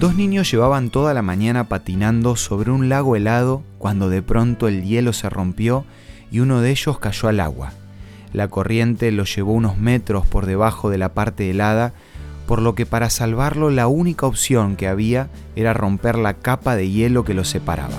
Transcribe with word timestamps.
Dos 0.00 0.14
niños 0.14 0.50
llevaban 0.50 0.88
toda 0.88 1.12
la 1.12 1.20
mañana 1.20 1.68
patinando 1.68 2.34
sobre 2.34 2.70
un 2.70 2.88
lago 2.88 3.16
helado 3.16 3.62
cuando 3.76 4.08
de 4.08 4.22
pronto 4.22 4.66
el 4.66 4.82
hielo 4.82 5.12
se 5.12 5.28
rompió 5.28 5.84
y 6.30 6.40
uno 6.40 6.62
de 6.62 6.70
ellos 6.70 6.98
cayó 6.98 7.28
al 7.28 7.38
agua. 7.38 7.74
La 8.32 8.48
corriente 8.48 9.12
lo 9.12 9.24
llevó 9.24 9.52
unos 9.52 9.76
metros 9.76 10.26
por 10.26 10.46
debajo 10.46 10.88
de 10.88 10.96
la 10.96 11.12
parte 11.12 11.50
helada, 11.50 11.92
por 12.46 12.62
lo 12.62 12.74
que 12.74 12.86
para 12.86 13.10
salvarlo 13.10 13.68
la 13.68 13.88
única 13.88 14.24
opción 14.24 14.74
que 14.74 14.88
había 14.88 15.28
era 15.54 15.74
romper 15.74 16.16
la 16.16 16.32
capa 16.32 16.76
de 16.76 16.90
hielo 16.90 17.22
que 17.26 17.34
los 17.34 17.50
separaba. 17.50 17.98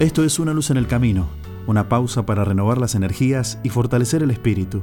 Esto 0.00 0.22
es 0.22 0.38
Una 0.38 0.52
luz 0.52 0.68
en 0.68 0.76
el 0.76 0.86
camino, 0.86 1.28
una 1.66 1.88
pausa 1.88 2.26
para 2.26 2.44
renovar 2.44 2.76
las 2.76 2.94
energías 2.94 3.58
y 3.62 3.70
fortalecer 3.70 4.22
el 4.22 4.30
espíritu, 4.30 4.82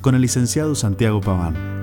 con 0.00 0.14
el 0.14 0.22
licenciado 0.22 0.74
Santiago 0.74 1.20
Paván. 1.20 1.81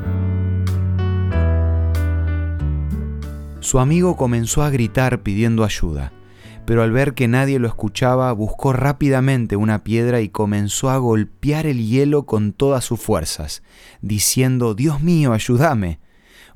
Su 3.62 3.80
amigo 3.80 4.16
comenzó 4.16 4.64
a 4.64 4.70
gritar 4.70 5.22
pidiendo 5.22 5.66
ayuda, 5.66 6.14
pero 6.66 6.82
al 6.82 6.92
ver 6.92 7.14
que 7.14 7.28
nadie 7.28 7.60
lo 7.60 7.68
escuchaba, 7.68 8.32
buscó 8.32 8.72
rápidamente 8.72 9.58
una 9.58 9.84
piedra 9.84 10.22
y 10.22 10.30
comenzó 10.30 10.90
a 10.90 10.98
golpear 10.98 11.66
el 11.66 11.86
hielo 11.86 12.26
con 12.26 12.54
todas 12.54 12.86
sus 12.86 13.02
fuerzas, 13.02 13.62
diciendo, 14.02 14.76
Dios 14.76 15.02
mío, 15.02 15.34
ayúdame. 15.34 16.00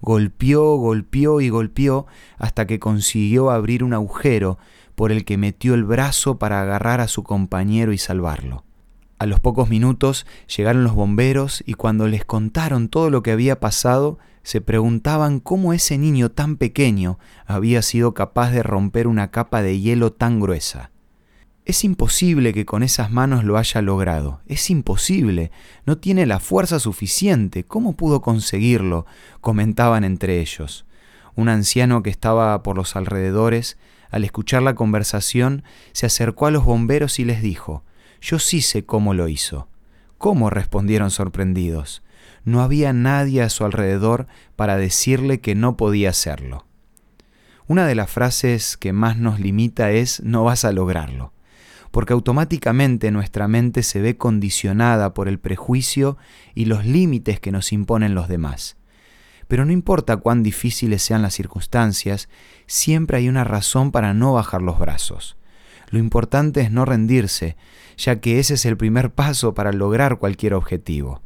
Golpeó, 0.02 0.76
golpeó 0.78 1.42
y 1.42 1.50
golpeó 1.50 2.08
hasta 2.38 2.68
que 2.68 2.80
consiguió 2.80 3.52
abrir 3.52 3.84
un 3.84 3.94
agujero 3.94 4.58
por 4.96 5.12
el 5.12 5.26
que 5.26 5.38
metió 5.38 5.74
el 5.74 5.84
brazo 5.84 6.40
para 6.40 6.62
agarrar 6.62 7.02
a 7.02 7.08
su 7.08 7.24
compañero 7.24 7.92
y 7.92 7.98
salvarlo. 7.98 8.64
A 9.20 9.26
los 9.26 9.40
pocos 9.40 9.70
minutos 9.70 10.26
llegaron 10.56 10.84
los 10.84 10.94
bomberos 10.94 11.64
y 11.66 11.74
cuando 11.76 12.08
les 12.08 12.26
contaron 12.26 12.90
todo 12.90 13.10
lo 13.10 13.24
que 13.24 13.32
había 13.32 13.60
pasado, 13.60 14.20
se 14.44 14.60
preguntaban 14.60 15.40
cómo 15.40 15.74
ese 15.74 15.98
niño 15.98 16.30
tan 16.30 16.58
pequeño 16.58 17.18
había 17.46 17.82
sido 17.82 18.14
capaz 18.14 18.52
de 18.52 18.64
romper 18.64 19.08
una 19.08 19.32
capa 19.32 19.62
de 19.62 19.80
hielo 19.80 20.12
tan 20.12 20.40
gruesa. 20.40 20.92
Es 21.66 21.86
imposible 21.86 22.54
que 22.54 22.66
con 22.66 22.84
esas 22.84 23.10
manos 23.10 23.46
lo 23.46 23.58
haya 23.58 23.82
logrado. 23.82 24.42
Es 24.48 24.70
imposible. 24.70 25.50
No 25.86 25.98
tiene 25.98 26.26
la 26.26 26.42
fuerza 26.42 26.78
suficiente. 26.78 27.64
¿Cómo 27.64 27.96
pudo 27.96 28.22
conseguirlo? 28.22 29.06
comentaban 29.40 30.04
entre 30.04 30.42
ellos. 30.42 30.86
Un 31.36 31.48
anciano 31.48 32.04
que 32.04 32.10
estaba 32.10 32.62
por 32.64 32.76
los 32.76 32.98
alrededores, 32.98 33.78
al 34.12 34.26
escuchar 34.26 34.62
la 34.62 34.76
conversación, 34.76 35.64
se 35.94 36.06
acercó 36.06 36.48
a 36.48 36.52
los 36.52 36.66
bomberos 36.66 37.18
y 37.20 37.26
les 37.26 37.42
dijo, 37.42 37.84
Yo 38.24 38.40
sí 38.40 38.62
sé 38.62 38.86
cómo 38.86 39.14
lo 39.14 39.28
hizo. 39.28 39.68
¿Cómo? 40.18 40.50
respondieron 40.50 41.12
sorprendidos 41.12 42.02
no 42.46 42.62
había 42.62 42.94
nadie 42.94 43.42
a 43.42 43.50
su 43.50 43.66
alrededor 43.66 44.28
para 44.56 44.78
decirle 44.78 45.40
que 45.40 45.56
no 45.56 45.78
podía 45.78 46.10
hacerlo. 46.10 46.66
Una 47.68 47.88
de 47.88 47.96
las 47.96 48.10
frases 48.10 48.78
que 48.78 48.92
más 48.92 49.18
nos 49.18 49.40
limita 49.40 49.92
es 49.92 50.22
no 50.24 50.44
vas 50.44 50.66
a 50.66 50.74
lograrlo, 50.74 51.32
porque 51.92 52.14
automáticamente 52.14 53.12
nuestra 53.12 53.48
mente 53.48 53.84
se 53.84 54.02
ve 54.02 54.18
condicionada 54.18 55.14
por 55.14 55.28
el 55.28 55.40
prejuicio 55.40 56.18
y 56.54 56.66
los 56.66 56.86
límites 56.86 57.40
que 57.40 57.52
nos 57.52 57.72
imponen 57.72 58.16
los 58.16 58.28
demás. 58.28 58.76
Pero 59.48 59.66
no 59.66 59.72
importa 59.72 60.18
cuán 60.18 60.44
difíciles 60.44 61.02
sean 61.02 61.22
las 61.22 61.34
circunstancias, 61.34 62.28
siempre 62.66 63.18
hay 63.18 63.30
una 63.30 63.44
razón 63.44 63.92
para 63.92 64.14
no 64.14 64.34
bajar 64.34 64.62
los 64.62 64.80
brazos. 64.80 65.38
Lo 65.94 66.00
importante 66.00 66.62
es 66.62 66.72
no 66.72 66.86
rendirse, 66.86 67.56
ya 67.98 68.20
que 68.20 68.40
ese 68.40 68.56
es 68.56 68.66
el 68.66 68.78
primer 68.78 69.12
paso 69.12 69.54
para 69.54 69.72
lograr 69.72 70.18
cualquier 70.18 70.56
objetivo. 70.56 71.22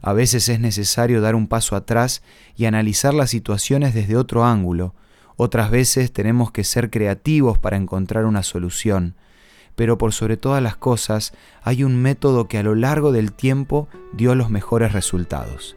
A 0.00 0.12
veces 0.12 0.48
es 0.48 0.60
necesario 0.60 1.20
dar 1.20 1.34
un 1.34 1.48
paso 1.48 1.74
atrás 1.74 2.22
y 2.56 2.66
analizar 2.66 3.14
las 3.14 3.30
situaciones 3.30 3.94
desde 3.94 4.16
otro 4.16 4.44
ángulo. 4.44 4.94
Otras 5.34 5.72
veces 5.72 6.12
tenemos 6.12 6.52
que 6.52 6.62
ser 6.62 6.88
creativos 6.88 7.58
para 7.58 7.76
encontrar 7.76 8.26
una 8.26 8.44
solución. 8.44 9.16
Pero 9.74 9.98
por 9.98 10.12
sobre 10.12 10.36
todas 10.36 10.62
las 10.62 10.76
cosas 10.76 11.32
hay 11.64 11.82
un 11.82 11.96
método 12.00 12.46
que 12.46 12.58
a 12.58 12.62
lo 12.62 12.76
largo 12.76 13.10
del 13.10 13.32
tiempo 13.32 13.88
dio 14.12 14.36
los 14.36 14.50
mejores 14.50 14.92
resultados. 14.92 15.76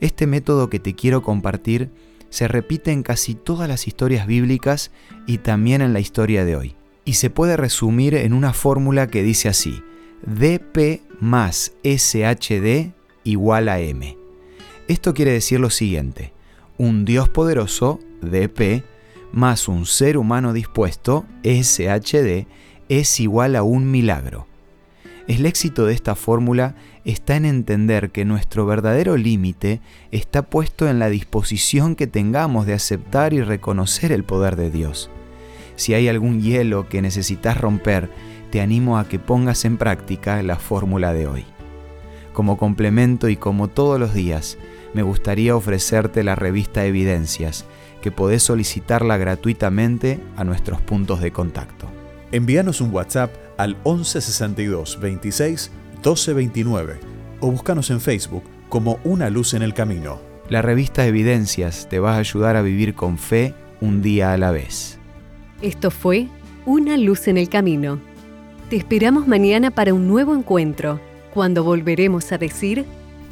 Este 0.00 0.28
método 0.28 0.70
que 0.70 0.78
te 0.78 0.94
quiero 0.94 1.24
compartir 1.24 1.90
se 2.30 2.46
repite 2.46 2.92
en 2.92 3.02
casi 3.02 3.34
todas 3.34 3.68
las 3.68 3.88
historias 3.88 4.28
bíblicas 4.28 4.92
y 5.26 5.38
también 5.38 5.82
en 5.82 5.92
la 5.92 5.98
historia 5.98 6.44
de 6.44 6.54
hoy. 6.54 6.76
Y 7.04 7.14
se 7.14 7.30
puede 7.30 7.56
resumir 7.56 8.14
en 8.14 8.32
una 8.32 8.52
fórmula 8.52 9.06
que 9.08 9.22
dice 9.22 9.48
así, 9.48 9.82
DP 10.26 11.02
más 11.20 11.72
SHD 11.84 12.92
igual 13.24 13.68
a 13.68 13.80
m. 13.80 14.16
Esto 14.88 15.14
quiere 15.14 15.32
decir 15.32 15.60
lo 15.60 15.70
siguiente, 15.70 16.32
un 16.76 17.04
Dios 17.04 17.28
poderoso, 17.28 18.00
dp, 18.20 18.84
más 19.32 19.68
un 19.68 19.86
ser 19.86 20.16
humano 20.18 20.52
dispuesto, 20.52 21.24
shd, 21.42 22.46
es 22.88 23.20
igual 23.20 23.56
a 23.56 23.62
un 23.62 23.90
milagro. 23.90 24.46
El 25.26 25.46
éxito 25.46 25.86
de 25.86 25.94
esta 25.94 26.14
fórmula 26.14 26.74
está 27.06 27.36
en 27.36 27.46
entender 27.46 28.10
que 28.10 28.26
nuestro 28.26 28.66
verdadero 28.66 29.16
límite 29.16 29.80
está 30.10 30.42
puesto 30.42 30.86
en 30.86 30.98
la 30.98 31.08
disposición 31.08 31.96
que 31.96 32.06
tengamos 32.06 32.66
de 32.66 32.74
aceptar 32.74 33.32
y 33.32 33.40
reconocer 33.40 34.12
el 34.12 34.24
poder 34.24 34.56
de 34.56 34.70
Dios. 34.70 35.10
Si 35.76 35.94
hay 35.94 36.08
algún 36.08 36.40
hielo 36.40 36.88
que 36.88 37.02
necesitas 37.02 37.60
romper, 37.60 38.10
te 38.50 38.60
animo 38.60 38.98
a 38.98 39.08
que 39.08 39.18
pongas 39.18 39.64
en 39.64 39.76
práctica 39.76 40.42
la 40.42 40.56
fórmula 40.56 41.12
de 41.12 41.26
hoy. 41.26 41.44
Como 42.32 42.56
complemento 42.56 43.28
y 43.28 43.36
como 43.36 43.68
todos 43.68 43.98
los 43.98 44.14
días, 44.14 44.58
me 44.92 45.02
gustaría 45.02 45.56
ofrecerte 45.56 46.22
la 46.22 46.34
revista 46.34 46.84
Evidencias, 46.84 47.64
que 48.00 48.12
podés 48.12 48.42
solicitarla 48.42 49.16
gratuitamente 49.16 50.20
a 50.36 50.44
nuestros 50.44 50.80
puntos 50.80 51.20
de 51.20 51.32
contacto. 51.32 51.88
Envíanos 52.32 52.80
un 52.80 52.92
WhatsApp 52.92 53.32
al 53.56 53.76
1162 53.84 55.00
26 55.00 55.70
1229 55.94 56.98
o 57.40 57.50
búscanos 57.50 57.90
en 57.90 58.00
Facebook 58.00 58.44
como 58.68 58.98
Una 59.04 59.30
Luz 59.30 59.54
en 59.54 59.62
el 59.62 59.74
Camino. 59.74 60.20
La 60.48 60.60
revista 60.60 61.06
Evidencias 61.06 61.88
te 61.88 61.98
va 61.98 62.14
a 62.14 62.18
ayudar 62.18 62.56
a 62.56 62.62
vivir 62.62 62.94
con 62.94 63.18
fe 63.18 63.54
un 63.80 64.02
día 64.02 64.32
a 64.32 64.36
la 64.36 64.50
vez. 64.50 64.98
Esto 65.64 65.90
fue 65.90 66.28
Una 66.66 66.98
Luz 66.98 67.26
en 67.26 67.38
el 67.38 67.48
Camino. 67.48 67.98
Te 68.68 68.76
esperamos 68.76 69.26
mañana 69.26 69.70
para 69.70 69.94
un 69.94 70.06
nuevo 70.06 70.34
encuentro 70.34 71.00
cuando 71.32 71.64
volveremos 71.64 72.32
a 72.32 72.36
decir, 72.36 72.84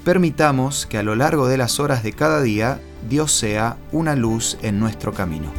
permitamos 0.03 0.87
que 0.87 0.97
a 0.97 1.03
lo 1.03 1.15
largo 1.15 1.47
de 1.47 1.59
las 1.59 1.79
horas 1.79 2.03
de 2.03 2.15
cada 2.15 2.41
día 2.41 2.81
Dios 3.07 3.33
sea 3.33 3.77
una 3.93 4.17
luz 4.17 4.57
en 4.63 4.81
nuestro 4.81 5.13
camino. 5.13 5.53